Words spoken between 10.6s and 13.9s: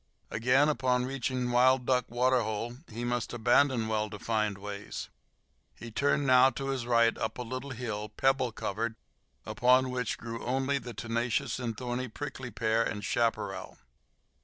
the tenacious and thorny prickly pear and chaparral.